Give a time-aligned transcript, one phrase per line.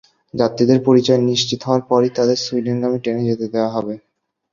[0.33, 3.93] যাত্রীদের পরিচয় নিশ্চিত হওয়ার পরই তাঁদের সুইডেনগামী ট্রেনে যেতে দেওয়া হবে।